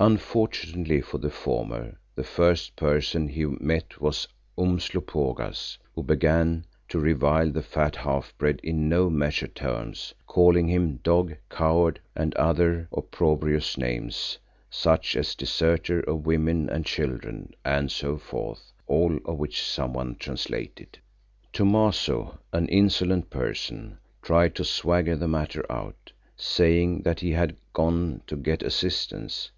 [0.00, 7.50] Unfortunately for the former the first person he met was Umslopogaas, who began to revile
[7.50, 13.76] the fat half breed in no measured terms, calling him dog, coward, and other opprobrious
[13.78, 14.38] names,
[14.70, 20.98] such as deserter of women and children, and so forth—all of which someone translated.
[21.52, 28.20] Thomaso, an insolent person, tried to swagger the matter out, saying that he had gone
[28.26, 29.50] to get assistance.